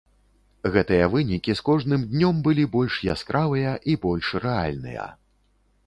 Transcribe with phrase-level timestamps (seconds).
[0.75, 5.05] Гэтыя вынікі з кожным днём былі больш яскравыя і больш рэальныя.